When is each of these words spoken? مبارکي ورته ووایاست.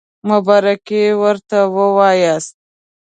مبارکي 0.29 1.03
ورته 1.21 1.59
ووایاست. 1.75 2.55